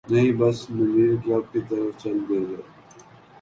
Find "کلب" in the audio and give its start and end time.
1.25-1.45